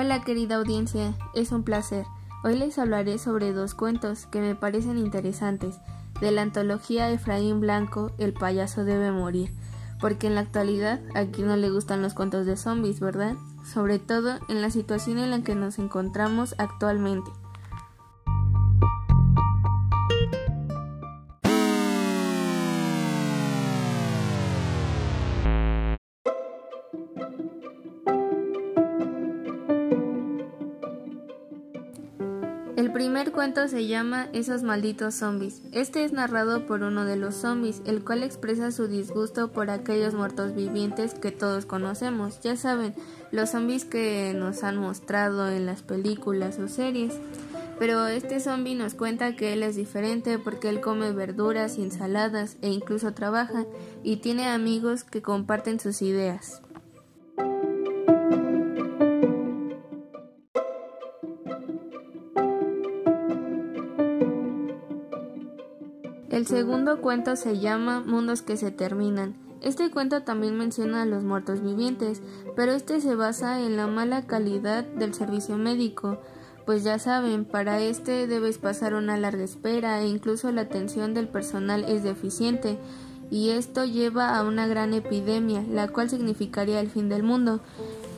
Hola 0.00 0.22
querida 0.22 0.54
audiencia, 0.54 1.12
es 1.34 1.50
un 1.50 1.64
placer. 1.64 2.06
Hoy 2.44 2.56
les 2.56 2.78
hablaré 2.78 3.18
sobre 3.18 3.52
dos 3.52 3.74
cuentos 3.74 4.26
que 4.26 4.40
me 4.40 4.54
parecen 4.54 4.96
interesantes 4.96 5.80
de 6.20 6.30
la 6.30 6.42
antología 6.42 7.10
Efraín 7.10 7.58
Blanco, 7.58 8.12
El 8.16 8.32
payaso 8.32 8.84
debe 8.84 9.10
morir, 9.10 9.50
porque 10.00 10.28
en 10.28 10.36
la 10.36 10.42
actualidad 10.42 11.00
a 11.16 11.24
quien 11.24 11.48
no 11.48 11.56
le 11.56 11.70
gustan 11.70 12.00
los 12.00 12.14
cuentos 12.14 12.46
de 12.46 12.56
zombies, 12.56 13.00
¿verdad? 13.00 13.34
Sobre 13.64 13.98
todo 13.98 14.38
en 14.48 14.62
la 14.62 14.70
situación 14.70 15.18
en 15.18 15.32
la 15.32 15.42
que 15.42 15.56
nos 15.56 15.80
encontramos 15.80 16.54
actualmente. 16.58 17.32
El 32.88 32.94
primer 32.94 33.32
cuento 33.32 33.68
se 33.68 33.86
llama 33.86 34.28
Esos 34.32 34.62
malditos 34.62 35.14
zombies. 35.14 35.60
Este 35.72 36.04
es 36.04 36.12
narrado 36.12 36.66
por 36.66 36.82
uno 36.82 37.04
de 37.04 37.16
los 37.16 37.34
zombies, 37.34 37.82
el 37.84 38.02
cual 38.02 38.22
expresa 38.22 38.70
su 38.70 38.88
disgusto 38.88 39.52
por 39.52 39.68
aquellos 39.68 40.14
muertos 40.14 40.54
vivientes 40.54 41.12
que 41.12 41.30
todos 41.30 41.66
conocemos. 41.66 42.40
Ya 42.40 42.56
saben, 42.56 42.94
los 43.30 43.50
zombies 43.50 43.84
que 43.84 44.32
nos 44.34 44.64
han 44.64 44.78
mostrado 44.78 45.50
en 45.50 45.66
las 45.66 45.82
películas 45.82 46.58
o 46.58 46.66
series. 46.66 47.12
Pero 47.78 48.06
este 48.06 48.40
zombie 48.40 48.74
nos 48.74 48.94
cuenta 48.94 49.36
que 49.36 49.52
él 49.52 49.64
es 49.64 49.76
diferente 49.76 50.38
porque 50.38 50.70
él 50.70 50.80
come 50.80 51.12
verduras 51.12 51.76
y 51.76 51.82
ensaladas 51.82 52.56
e 52.62 52.70
incluso 52.70 53.12
trabaja 53.12 53.66
y 54.02 54.16
tiene 54.16 54.48
amigos 54.48 55.04
que 55.04 55.20
comparten 55.20 55.78
sus 55.78 56.00
ideas. 56.00 56.62
El 66.30 66.46
segundo 66.46 67.00
cuento 67.00 67.36
se 67.36 67.58
llama 67.58 68.00
Mundos 68.00 68.42
que 68.42 68.58
se 68.58 68.70
terminan. 68.70 69.34
Este 69.62 69.90
cuento 69.90 70.24
también 70.24 70.58
menciona 70.58 71.02
a 71.02 71.06
los 71.06 71.24
muertos 71.24 71.62
vivientes, 71.62 72.20
pero 72.54 72.72
este 72.72 73.00
se 73.00 73.14
basa 73.14 73.60
en 73.60 73.78
la 73.78 73.86
mala 73.86 74.26
calidad 74.26 74.84
del 74.84 75.14
servicio 75.14 75.56
médico, 75.56 76.20
pues 76.66 76.84
ya 76.84 76.98
saben, 76.98 77.46
para 77.46 77.80
este 77.80 78.26
debes 78.26 78.58
pasar 78.58 78.92
una 78.92 79.16
larga 79.16 79.42
espera 79.42 80.02
e 80.02 80.06
incluso 80.06 80.52
la 80.52 80.60
atención 80.60 81.14
del 81.14 81.28
personal 81.28 81.84
es 81.88 82.02
deficiente, 82.02 82.78
y 83.30 83.50
esto 83.50 83.86
lleva 83.86 84.36
a 84.36 84.44
una 84.44 84.66
gran 84.66 84.92
epidemia, 84.92 85.64
la 85.70 85.88
cual 85.88 86.10
significaría 86.10 86.80
el 86.80 86.90
fin 86.90 87.08
del 87.08 87.22
mundo. 87.22 87.60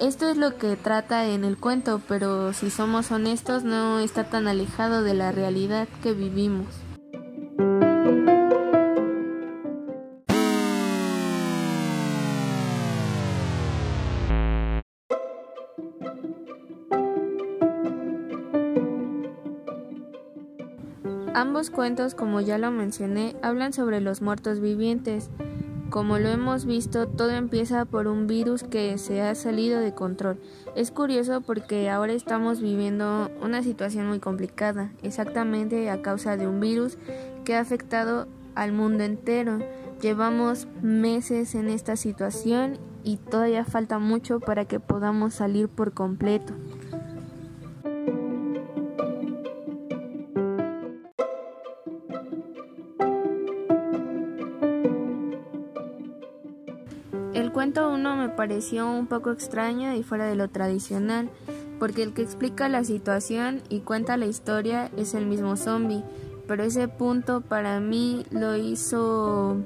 Esto 0.00 0.28
es 0.28 0.36
lo 0.36 0.58
que 0.58 0.76
trata 0.76 1.26
en 1.26 1.42
el 1.42 1.58
cuento, 1.58 2.00
pero 2.06 2.52
si 2.52 2.70
somos 2.70 3.10
honestos 3.10 3.64
no 3.64 3.98
está 3.98 4.30
tan 4.30 4.46
alejado 4.46 5.02
de 5.02 5.14
la 5.14 5.32
realidad 5.32 5.88
que 6.04 6.12
vivimos. 6.12 6.85
Ambos 21.36 21.68
cuentos, 21.68 22.14
como 22.14 22.40
ya 22.40 22.56
lo 22.56 22.70
mencioné, 22.70 23.36
hablan 23.42 23.74
sobre 23.74 24.00
los 24.00 24.22
muertos 24.22 24.60
vivientes. 24.60 25.28
Como 25.90 26.18
lo 26.18 26.30
hemos 26.30 26.64
visto, 26.64 27.08
todo 27.08 27.30
empieza 27.30 27.84
por 27.84 28.06
un 28.06 28.26
virus 28.26 28.62
que 28.62 28.96
se 28.96 29.20
ha 29.20 29.34
salido 29.34 29.78
de 29.80 29.92
control. 29.92 30.40
Es 30.74 30.90
curioso 30.90 31.42
porque 31.42 31.90
ahora 31.90 32.14
estamos 32.14 32.62
viviendo 32.62 33.30
una 33.42 33.62
situación 33.62 34.08
muy 34.08 34.18
complicada, 34.18 34.92
exactamente 35.02 35.90
a 35.90 36.00
causa 36.00 36.38
de 36.38 36.48
un 36.48 36.58
virus 36.58 36.96
que 37.44 37.54
ha 37.54 37.60
afectado 37.60 38.28
al 38.54 38.72
mundo 38.72 39.04
entero. 39.04 39.58
Llevamos 40.00 40.66
meses 40.80 41.54
en 41.54 41.68
esta 41.68 41.96
situación 41.96 42.78
y 43.06 43.18
todavía 43.18 43.64
falta 43.64 44.00
mucho 44.00 44.40
para 44.40 44.64
que 44.64 44.80
podamos 44.80 45.34
salir 45.34 45.68
por 45.68 45.92
completo. 45.92 46.54
El 57.32 57.52
cuento 57.52 57.92
1 57.92 58.16
me 58.16 58.28
pareció 58.30 58.90
un 58.90 59.06
poco 59.06 59.30
extraño 59.30 59.94
y 59.94 60.02
fuera 60.02 60.26
de 60.26 60.34
lo 60.34 60.48
tradicional, 60.48 61.30
porque 61.78 62.02
el 62.02 62.12
que 62.12 62.22
explica 62.22 62.68
la 62.68 62.82
situación 62.82 63.62
y 63.68 63.80
cuenta 63.80 64.16
la 64.16 64.26
historia 64.26 64.90
es 64.96 65.14
el 65.14 65.26
mismo 65.26 65.56
zombie, 65.56 66.02
pero 66.48 66.64
ese 66.64 66.88
punto 66.88 67.40
para 67.40 67.78
mí 67.78 68.26
lo 68.32 68.56
hizo 68.56 69.58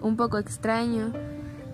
un 0.00 0.16
poco 0.16 0.38
extraño, 0.38 1.12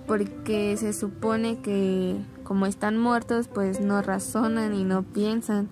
porque 0.07 0.77
se 0.77 0.93
supone 0.93 1.61
que 1.61 2.17
como 2.45 2.67
están 2.67 2.99
muertos 2.99 3.49
pues 3.49 3.81
no 3.81 4.03
razonan 4.03 4.75
y 4.75 4.85
no 4.85 5.03
piensan. 5.03 5.69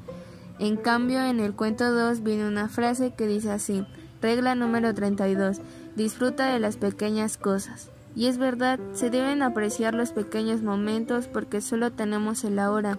En 0.59 0.77
cambio 0.77 1.25
en 1.25 1.41
el 1.41 1.55
cuento 1.55 1.93
2 1.93 2.23
viene 2.23 2.47
una 2.47 2.69
frase 2.69 3.13
que 3.15 3.27
dice 3.27 3.51
así, 3.51 3.85
regla 4.21 4.55
número 4.55 4.95
32, 4.95 5.61
disfruta 5.97 6.53
de 6.53 6.59
las 6.61 6.77
pequeñas 6.77 7.37
cosas. 7.37 7.91
Y 8.15 8.27
es 8.27 8.39
verdad, 8.39 8.79
se 8.93 9.09
deben 9.09 9.43
apreciar 9.43 9.95
los 9.95 10.11
pequeños 10.11 10.63
momentos 10.63 11.29
porque 11.29 11.61
solo 11.61 11.93
tenemos 11.93 12.45
el 12.45 12.59
ahora. 12.59 12.99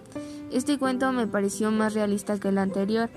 Este 0.50 0.78
cuento 0.78 1.12
me 1.12 1.26
pareció 1.26 1.70
más 1.70 1.94
realista 1.94 2.38
que 2.38 2.48
el 2.48 2.58
anterior, 2.58 3.10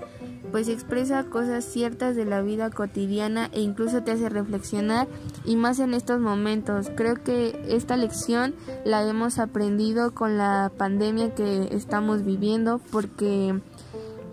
pues 0.50 0.68
expresa 0.68 1.24
cosas 1.24 1.64
ciertas 1.64 2.16
de 2.16 2.24
la 2.24 2.40
vida 2.40 2.70
cotidiana 2.70 3.50
e 3.52 3.60
incluso 3.60 4.02
te 4.02 4.12
hace 4.12 4.28
reflexionar 4.28 5.08
y 5.44 5.56
más 5.56 5.78
en 5.80 5.94
estos 5.94 6.20
momentos. 6.20 6.90
Creo 6.94 7.22
que 7.22 7.60
esta 7.68 7.96
lección 7.96 8.54
la 8.84 9.06
hemos 9.06 9.38
aprendido 9.38 10.14
con 10.14 10.38
la 10.38 10.72
pandemia 10.76 11.34
que 11.34 11.68
estamos 11.72 12.24
viviendo 12.24 12.80
porque 12.90 13.60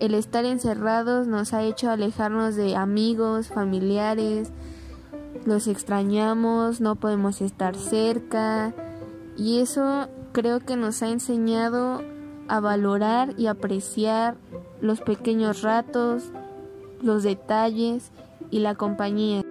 el 0.00 0.14
estar 0.14 0.44
encerrados 0.44 1.26
nos 1.26 1.52
ha 1.52 1.62
hecho 1.62 1.90
alejarnos 1.90 2.56
de 2.56 2.76
amigos, 2.76 3.48
familiares, 3.48 4.50
los 5.44 5.66
extrañamos, 5.66 6.80
no 6.80 6.96
podemos 6.96 7.40
estar 7.40 7.76
cerca 7.76 8.72
y 9.36 9.60
eso 9.60 10.08
creo 10.32 10.60
que 10.60 10.76
nos 10.76 11.02
ha 11.02 11.08
enseñado 11.10 12.02
a 12.48 12.60
valorar 12.60 13.34
y 13.36 13.46
apreciar 13.46 14.36
los 14.84 15.00
pequeños 15.00 15.62
ratos, 15.62 16.24
los 17.00 17.22
detalles 17.22 18.10
y 18.50 18.58
la 18.58 18.74
compañía. 18.74 19.42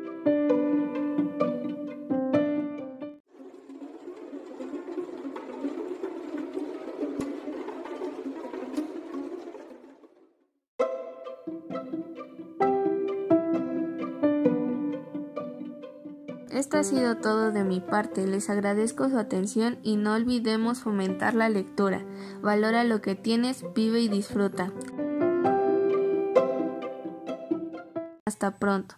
Esto 16.52 16.78
ha 16.78 16.84
sido 16.84 17.18
todo 17.18 17.52
de 17.52 17.64
mi 17.64 17.80
parte, 17.80 18.28
les 18.28 18.52
agradezco 18.52 19.10
su 19.10 19.18
atención 19.18 19.80
y 19.82 19.96
no 19.96 20.14
olvidemos 20.14 20.82
fomentar 20.82 21.34
la 21.34 21.50
lectura. 21.50 22.06
Valora 22.44 22.84
lo 22.84 23.02
que 23.02 23.16
tienes, 23.16 23.66
vive 23.74 24.00
y 24.00 24.10
disfruta. 24.10 24.72
Hasta 28.26 28.52
pronto. 28.52 28.96